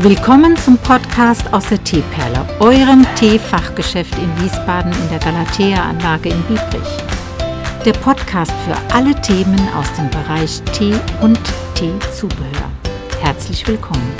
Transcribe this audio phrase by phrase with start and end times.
[0.00, 6.88] Willkommen zum Podcast aus der Teeperle, eurem Teefachgeschäft in Wiesbaden in der Galatea-Anlage in Biebrich.
[7.82, 11.40] Der Podcast für alle Themen aus dem Bereich Tee und
[11.74, 12.70] Teezubehör.
[13.22, 14.12] Herzlich willkommen.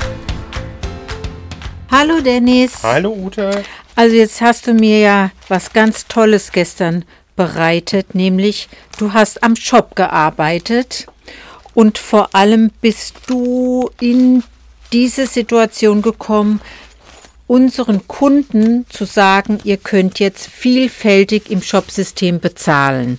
[1.90, 2.82] Hallo Dennis.
[2.82, 3.62] Hallo Ute.
[3.96, 7.04] Also jetzt hast du mir ja was ganz Tolles gestern
[7.36, 11.06] bereitet, nämlich du hast am Shop gearbeitet
[11.74, 14.42] und vor allem bist du in
[14.92, 16.60] diese Situation gekommen,
[17.46, 23.18] unseren Kunden zu sagen, ihr könnt jetzt vielfältig im Shopsystem bezahlen.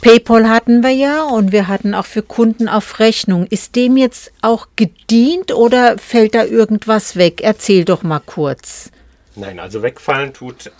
[0.00, 3.46] PayPal hatten wir ja und wir hatten auch für Kunden auf Rechnung.
[3.46, 7.40] Ist dem jetzt auch gedient oder fällt da irgendwas weg?
[7.40, 8.90] Erzähl doch mal kurz.
[9.34, 10.70] Nein, also wegfallen tut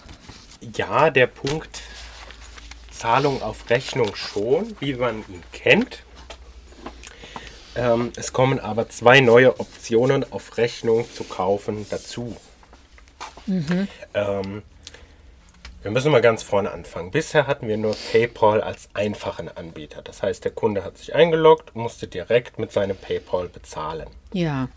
[0.76, 1.82] ja der Punkt
[2.90, 6.02] Zahlung auf Rechnung schon, wie man ihn kennt.
[7.78, 12.36] Ähm, es kommen aber zwei neue Optionen auf Rechnung zu kaufen dazu.
[13.46, 13.86] Mhm.
[14.14, 14.62] Ähm,
[15.82, 17.12] wir müssen mal ganz vorne anfangen.
[17.12, 20.02] Bisher hatten wir nur PayPal als einfachen Anbieter.
[20.02, 24.08] Das heißt, der Kunde hat sich eingeloggt, musste direkt mit seinem PayPal bezahlen.
[24.32, 24.68] Ja.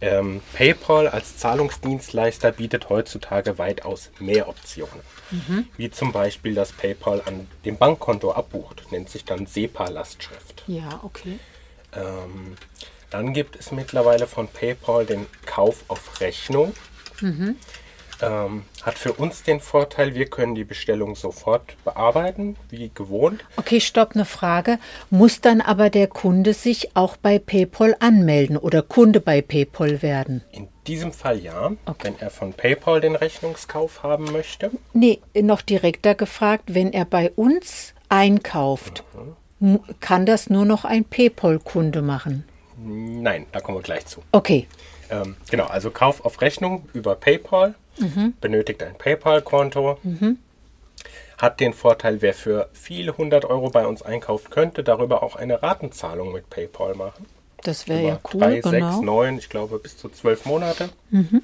[0.00, 5.00] Ähm, PayPal als Zahlungsdienstleister bietet heutzutage weitaus mehr Optionen.
[5.30, 5.68] Mhm.
[5.76, 10.64] Wie zum Beispiel, dass PayPal an dem Bankkonto abbucht, nennt sich dann SEPA-Lastschrift.
[10.66, 11.38] Ja, okay.
[11.94, 12.56] Ähm,
[13.10, 16.72] dann gibt es mittlerweile von PayPal den Kauf auf Rechnung.
[17.20, 17.56] Mhm.
[18.22, 23.44] Ähm, hat für uns den Vorteil, wir können die Bestellung sofort bearbeiten, wie gewohnt.
[23.56, 24.78] Okay, stopp, eine Frage.
[25.08, 30.44] Muss dann aber der Kunde sich auch bei PayPal anmelden oder Kunde bei PayPal werden?
[30.52, 31.98] In diesem Fall ja, okay.
[32.02, 34.70] wenn er von PayPal den Rechnungskauf haben möchte.
[34.92, 39.36] Nee, noch direkter gefragt, wenn er bei uns einkauft, mhm.
[40.00, 42.44] Kann das nur noch ein PayPal-Kunde machen?
[42.78, 44.22] Nein, da kommen wir gleich zu.
[44.32, 44.66] Okay.
[45.10, 48.34] Ähm, genau, also Kauf auf Rechnung über PayPal mhm.
[48.40, 49.98] benötigt ein PayPal-Konto.
[50.02, 50.38] Mhm.
[51.38, 55.62] Hat den Vorteil, wer für viele hundert Euro bei uns einkauft, könnte darüber auch eine
[55.62, 57.26] Ratenzahlung mit PayPal machen.
[57.62, 58.40] Das wäre ja cool.
[58.40, 58.70] Drei, genau.
[58.70, 60.90] sechs, neun, ich glaube bis zu zwölf Monate.
[61.10, 61.42] Mhm.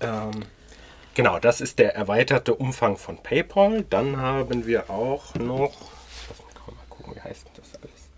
[0.00, 0.30] Ähm,
[1.14, 3.84] genau, das ist der erweiterte Umfang von PayPal.
[3.90, 5.72] Dann haben wir auch noch,
[6.28, 8.08] lass mich mal gucken, wie heißt das alles?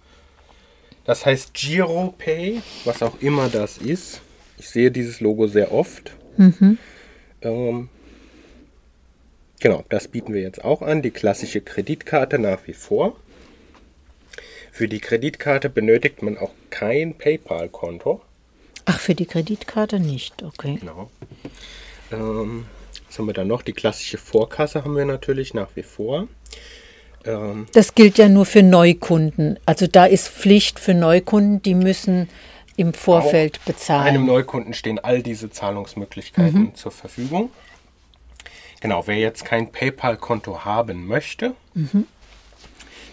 [1.05, 4.21] Das heißt GiroPay, was auch immer das ist.
[4.59, 6.13] Ich sehe dieses Logo sehr oft.
[6.37, 6.79] Mhm.
[7.41, 7.89] Ähm,
[9.61, 11.03] genau, das bieten wir jetzt auch an.
[11.03, 13.17] Die klassische Kreditkarte nach wie vor.
[14.71, 18.21] Für die Kreditkarte benötigt man auch kein PayPal-Konto.
[18.85, 20.77] Ach, für die Kreditkarte nicht, okay.
[20.81, 21.11] Genau.
[22.13, 22.67] Ähm,
[23.07, 23.63] was haben wir dann noch?
[23.63, 26.29] Die klassische Vorkasse haben wir natürlich nach wie vor.
[27.25, 29.59] Ähm, das gilt ja nur für Neukunden.
[29.67, 32.29] Also da ist Pflicht für Neukunden, die müssen
[32.77, 34.07] im Vorfeld bezahlen.
[34.07, 36.75] Einem Neukunden stehen all diese Zahlungsmöglichkeiten mhm.
[36.75, 37.51] zur Verfügung.
[38.81, 42.07] Genau, wer jetzt kein PayPal-Konto haben möchte, mhm.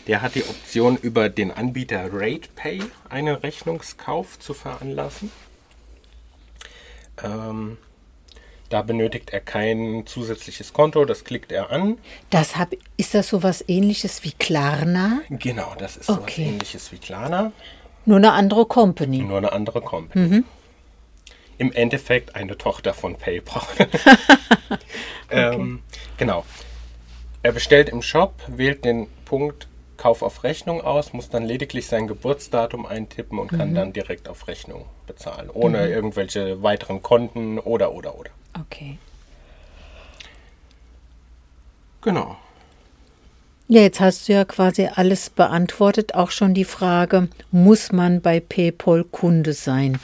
[0.07, 5.31] der hat die Option, über den Anbieter RatePay einen Rechnungskauf zu veranlassen.
[7.23, 7.77] Ähm,
[8.75, 11.97] da benötigt er kein zusätzliches Konto, das klickt er an.
[12.29, 15.21] Das hab, ist das so was ähnliches wie Klarna?
[15.29, 16.19] Genau, das ist okay.
[16.19, 17.53] so was ähnliches wie Klarna.
[18.03, 19.19] Nur eine andere Company.
[19.19, 20.27] Nur eine andere Company.
[20.27, 20.43] Mhm.
[21.57, 23.63] Im Endeffekt eine Tochter von PayPal.
[25.31, 25.81] ähm,
[26.17, 26.43] genau.
[27.43, 32.07] Er bestellt im Shop, wählt den Punkt Kauf auf Rechnung aus, muss dann lediglich sein
[32.07, 33.57] Geburtsdatum eintippen und mhm.
[33.57, 35.93] kann dann direkt auf Rechnung bezahlen, ohne mhm.
[35.93, 38.31] irgendwelche weiteren Konten oder oder oder.
[38.59, 38.97] Okay.
[42.01, 42.37] Genau.
[43.67, 48.39] Ja, jetzt hast du ja quasi alles beantwortet, auch schon die Frage, muss man bei
[48.39, 49.99] PayPal Kunde sein?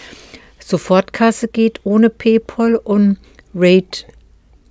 [0.60, 3.18] Sofortkasse geht ohne PayPal und
[3.54, 4.06] Rate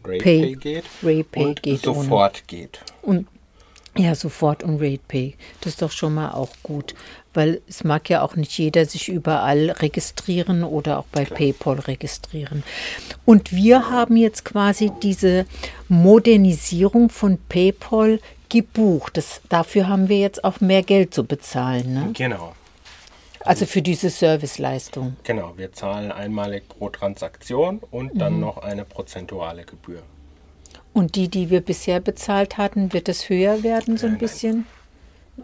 [0.03, 2.47] Pay geht, RatePay und geht sofort ohne.
[2.47, 2.81] geht.
[3.03, 3.27] Und
[3.97, 5.35] ja, sofort und RatePay.
[5.61, 6.95] Das ist doch schon mal auch gut,
[7.35, 11.25] weil es mag ja auch nicht jeder sich überall registrieren oder auch bei.
[11.25, 12.63] PayPal registrieren.
[13.25, 15.47] Und wir haben jetzt quasi diese
[15.89, 19.17] Modernisierung von PayPal gebucht.
[19.17, 21.95] Das, dafür haben wir jetzt auch mehr Geld zu bezahlen.
[21.95, 22.11] Ne?
[22.13, 22.55] Genau.
[23.41, 25.17] Also für diese Serviceleistung.
[25.25, 28.41] Genau, wir zahlen einmalig pro Transaktion und dann mhm.
[28.41, 30.03] noch eine prozentuale Gebühr.
[30.93, 34.67] Und die, die wir bisher bezahlt hatten, wird es höher werden so ein äh, bisschen?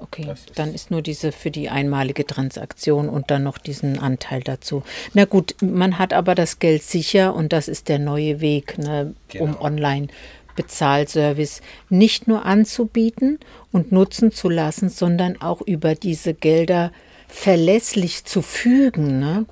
[0.00, 4.82] Okay, dann ist nur diese für die einmalige Transaktion und dann noch diesen Anteil dazu.
[5.14, 9.14] Na gut, man hat aber das Geld sicher und das ist der neue Weg, ne,
[9.28, 9.44] genau.
[9.44, 10.08] um online
[10.56, 13.38] Bezahlservice nicht nur anzubieten
[13.72, 16.92] und nutzen zu lassen, sondern auch über diese Gelder
[17.28, 19.46] verlässlich zu fügen, ne?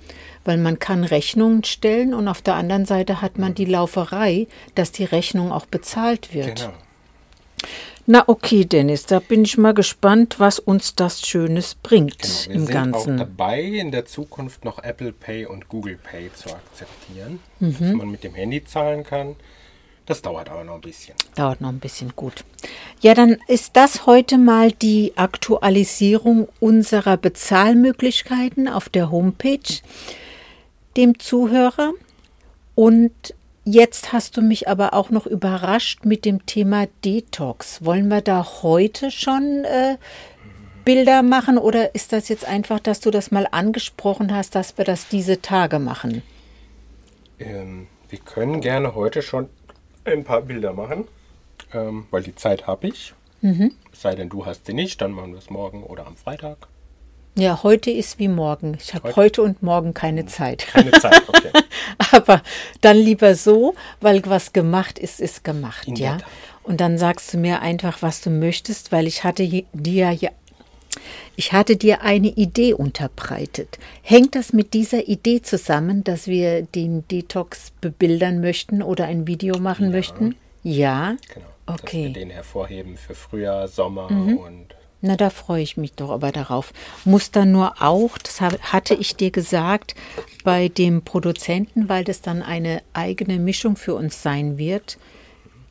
[0.45, 4.93] weil man kann Rechnungen stellen und auf der anderen Seite hat man die Lauferei, dass
[4.93, 6.57] die Rechnung auch bezahlt wird.
[6.61, 6.73] Genau.
[8.07, 12.55] Na okay, Dennis, da bin ich mal gespannt, was uns das Schönes bringt Genau, wir
[12.55, 13.15] im sind Ganzen.
[13.15, 17.77] auch dabei, in der Zukunft noch Apple Pay und Google Pay zu akzeptieren, Mhm.
[17.81, 19.37] dass man mit dem Handy zahlen kann.
[20.07, 21.15] Das dauert aber noch ein bisschen.
[21.35, 22.45] Dauert noch ein bisschen gut.
[23.01, 29.81] Ja, dann ist das heute mal die Aktualisierung unserer Bezahlmöglichkeiten auf der Homepage
[30.97, 31.93] dem Zuhörer.
[32.75, 33.13] Und
[33.65, 37.83] jetzt hast du mich aber auch noch überrascht mit dem Thema Detox.
[37.83, 39.97] Wollen wir da heute schon äh,
[40.85, 44.85] Bilder machen oder ist das jetzt einfach, dass du das mal angesprochen hast, dass wir
[44.85, 46.23] das diese Tage machen?
[47.39, 49.49] Ähm, wir können gerne heute schon
[50.05, 51.05] ein paar Bilder machen,
[51.73, 53.15] ähm, weil die Zeit habe ich.
[53.41, 53.73] Mhm.
[53.93, 56.69] Es sei denn, du hast sie nicht, dann machen wir es morgen oder am Freitag.
[57.37, 58.77] Ja, heute ist wie morgen.
[58.81, 60.67] Ich habe Heute- heute und morgen keine Zeit.
[60.69, 61.51] Keine Zeit, okay.
[62.13, 62.43] Aber
[62.81, 66.19] dann lieber so, weil was gemacht ist, ist gemacht, In ja.
[66.63, 69.43] Und dann sagst du mir einfach, was du möchtest, weil ich hatte
[69.73, 70.31] dir ja,
[71.37, 73.79] ich hatte dir eine Idee unterbreitet.
[74.03, 79.59] Hängt das mit dieser Idee zusammen, dass wir den Detox bebildern möchten oder ein Video
[79.59, 80.37] machen möchten?
[80.63, 81.17] Ja.
[81.33, 81.47] Genau.
[81.67, 82.09] Dass wir Okay.
[82.11, 82.13] Mhm.
[82.13, 84.67] den hervorheben für Frühjahr, Sommer und
[85.01, 86.73] Na, da freue ich mich doch aber darauf.
[87.05, 89.95] Muss dann nur auch, das hatte ich dir gesagt,
[90.45, 94.99] bei dem Produzenten, weil das dann eine eigene Mischung für uns sein wird,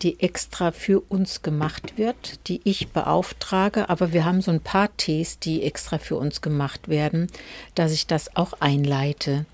[0.03, 3.89] die extra für uns gemacht wird, die ich beauftrage.
[3.89, 7.27] Aber wir haben so ein paar Tees, die extra für uns gemacht werden,
[7.75, 9.45] dass ich das auch einleite.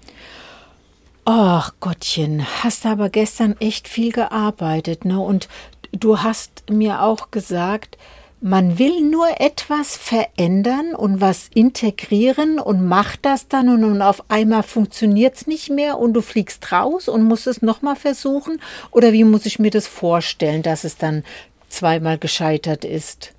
[1.25, 5.19] Ach Gottchen, hast aber gestern echt viel gearbeitet, ne?
[5.19, 5.47] Und
[5.91, 7.97] du hast mir auch gesagt,
[8.41, 14.23] man will nur etwas verändern und was integrieren und macht das dann und, und auf
[14.29, 18.61] einmal funktioniert es nicht mehr und du fliegst raus und musst es nochmal versuchen?
[18.91, 21.23] Oder wie muss ich mir das vorstellen, dass es dann
[21.69, 23.33] zweimal gescheitert ist?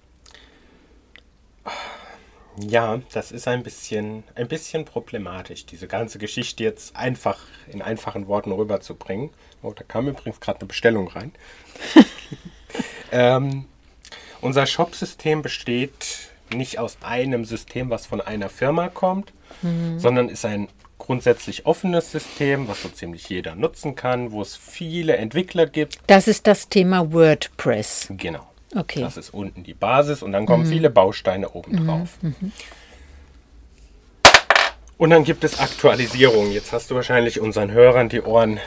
[2.68, 7.38] ja, das ist ein bisschen, ein bisschen problematisch, diese ganze Geschichte jetzt einfach
[7.72, 9.30] in einfachen Worten rüberzubringen.
[9.62, 11.32] Oh, da kam übrigens gerade eine Bestellung rein.
[13.12, 13.66] ähm,
[14.40, 19.32] unser Shop-System besteht nicht aus einem System, was von einer Firma kommt,
[19.98, 25.16] sondern ist ein grundsätzlich offenes System, was so ziemlich jeder nutzen kann, wo es viele
[25.16, 25.98] Entwickler gibt.
[26.06, 28.08] Das ist das Thema WordPress.
[28.10, 28.46] Genau.
[28.76, 29.00] Okay.
[29.00, 32.18] Das ist unten die Basis und dann kommen viele Bausteine oben drauf.
[34.96, 36.52] Und dann gibt es Aktualisierungen.
[36.52, 38.60] Jetzt hast du wahrscheinlich unseren Hörern die Ohren.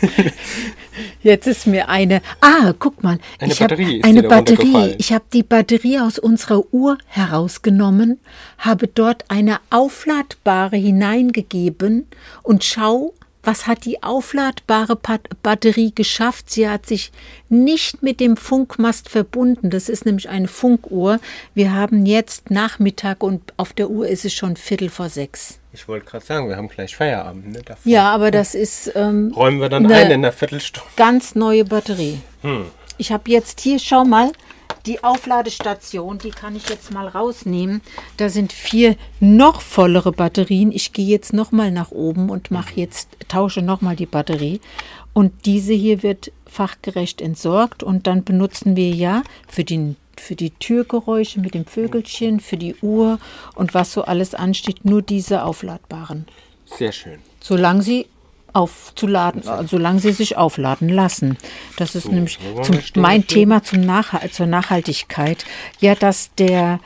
[1.24, 2.20] Jetzt ist mir eine.
[2.40, 3.18] Ah, guck mal.
[3.38, 4.94] Eine ich hab Batterie ist eine Batterie.
[4.98, 8.20] Ich habe die Batterie aus unserer Uhr herausgenommen,
[8.58, 12.06] habe dort eine aufladbare hineingegeben
[12.42, 14.98] und schau, was hat die aufladbare
[15.42, 16.50] Batterie geschafft?
[16.50, 17.12] Sie hat sich
[17.48, 19.70] nicht mit dem Funkmast verbunden.
[19.70, 21.20] Das ist nämlich eine Funkuhr.
[21.54, 25.58] Wir haben jetzt Nachmittag und auf der Uhr ist es schon Viertel vor sechs.
[25.72, 27.52] Ich wollte gerade sagen, wir haben gleich Feierabend.
[27.52, 27.60] Ne?
[27.64, 29.94] Davor Ja, aber das ist ähm, Räumen wir dann Ne.
[29.94, 30.88] ein in einer Viertelstunde.
[30.96, 32.20] ganz neue Batterie.
[32.42, 32.66] Hm.
[32.96, 34.30] Ich habe jetzt hier, schau mal,
[34.86, 37.80] die Aufladestation, die kann ich jetzt mal rausnehmen.
[38.16, 40.72] Da sind vier noch vollere Batterien.
[40.72, 44.60] Ich gehe jetzt noch mal nach oben und mache jetzt tausche noch mal die Batterie
[45.14, 50.50] und diese hier wird fachgerecht entsorgt und dann benutzen wir ja für den für die
[50.50, 53.18] Türgeräusche mit dem Vögelchen, für die Uhr
[53.56, 56.26] und was so alles ansteht, nur diese aufladbaren.
[56.66, 57.18] Sehr schön.
[57.40, 58.06] Solange sie
[58.54, 61.36] aufzuladen, solange sie sich aufladen lassen.
[61.76, 63.26] Das ist nämlich wo wollen zum, mein?
[63.26, 65.44] Thema zum Nachhal zur Nachhaltigkeit.
[65.80, 66.80] Ja, dass der,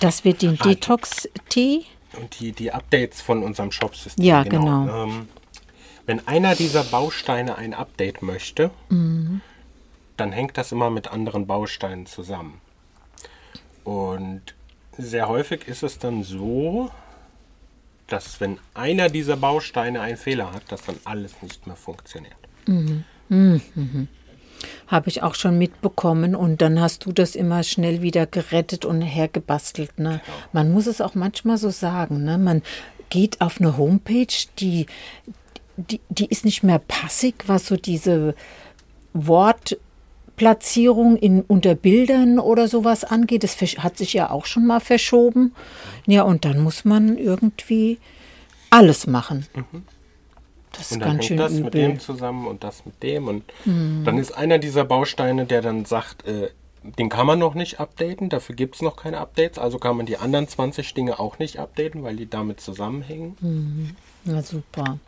[0.00, 1.84] dass wir den Detox-Tee,
[2.20, 4.24] Und die, die Updates von unserem Shop-System.
[4.24, 5.04] Ja, genau.
[5.04, 5.28] Ähm,
[6.04, 9.40] wenn einer dieser Bausteine ein Update möchte, Mhm.
[10.16, 12.60] dann hängt das immer mit anderen Bausteinen zusammen.
[13.84, 14.42] Und
[14.98, 16.90] sehr häufig ist es dann so,
[18.12, 22.36] dass wenn einer dieser Bausteine einen Fehler hat, dass dann alles nicht mehr funktioniert.
[24.86, 29.00] habe ich auch schon mitbekommen und dann hast du das immer schnell wieder gerettet und
[29.02, 29.98] hergebastelt.
[29.98, 30.20] Ne?
[30.24, 30.36] Genau.
[30.52, 32.24] Man muss es auch manchmal so sagen.
[32.24, 32.38] Ne?
[32.38, 32.62] Man
[33.10, 34.26] geht auf eine Homepage,
[34.58, 34.86] die,
[35.76, 38.34] die, die ist nicht mehr passig, was so diese
[40.36, 43.44] Wortplatzierung in, unter Bildern oder sowas angeht.
[43.44, 45.54] Das hat sich ja auch schon mal verschoben.
[46.06, 47.98] Ja, und dann muss man irgendwie
[48.70, 49.46] alles machen.
[50.72, 51.64] Das ist Und dann ganz hängt schön das übel.
[51.64, 53.28] mit dem zusammen und das mit dem.
[53.28, 54.02] Und Mhm.
[54.04, 56.48] dann ist einer dieser Bausteine, der dann sagt, äh,
[56.98, 59.58] den kann man noch nicht updaten, dafür gibt es noch keine Updates.
[59.58, 63.36] Also kann man die anderen 20 Dinge auch nicht updaten, weil die damit zusammenhängen.
[63.40, 63.90] Mhm.
[64.24, 64.98] Ja, super.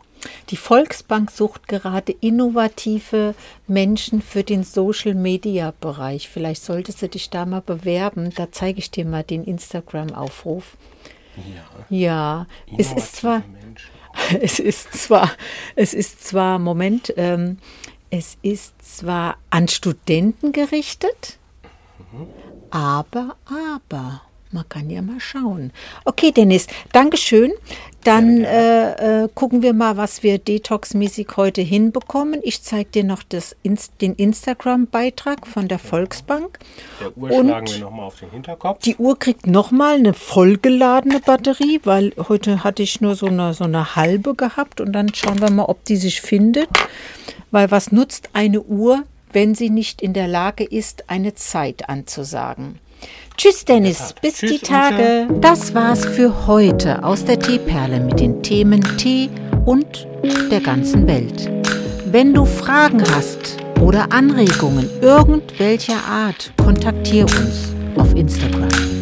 [0.51, 3.35] Die Volksbank sucht gerade innovative
[3.67, 6.29] Menschen für den Social-Media-Bereich.
[6.29, 8.31] Vielleicht solltest du dich da mal bewerben.
[8.35, 10.77] Da zeige ich dir mal den Instagram-Aufruf.
[11.37, 11.87] Ja.
[11.91, 12.47] Ja,
[12.79, 13.43] es ist zwar,
[14.41, 15.31] es ist zwar,
[15.75, 17.59] es ist zwar, Moment, ähm,
[18.11, 21.39] es ist zwar an Studenten gerichtet,
[22.13, 22.29] mhm.
[22.71, 24.23] aber, aber,
[24.55, 25.73] man kann ja mal schauen.
[26.05, 27.53] Okay, Dennis, Dankeschön.
[28.05, 32.41] Dann äh, äh, gucken wir mal, was wir detoxmäßig heute hinbekommen.
[32.43, 36.59] Ich zeige dir noch das, den Instagram-Beitrag von der Volksbank.
[37.01, 38.81] Der Uhr Und schlagen wir nochmal auf den Hinterkopf.
[38.81, 43.65] Die Uhr kriegt nochmal eine vollgeladene Batterie, weil heute hatte ich nur so eine, so
[43.65, 44.83] eine halbe gehabt.
[44.83, 46.69] Und dann schauen wir mal, ob die sich findet.
[47.51, 52.79] Weil was nutzt eine Uhr, wenn sie nicht in der Lage ist, eine Zeit anzusagen?
[53.37, 55.27] Tschüss Dennis, bis Tschüss, die Tage.
[55.29, 55.41] Ute.
[55.41, 59.29] Das war's für heute aus der Teeperle mit den Themen Tee
[59.65, 60.07] und
[60.51, 61.51] der ganzen Welt.
[62.07, 68.94] Wenn du Fragen hast oder Anregungen irgendwelcher Art, kontaktiere uns auf Instagram.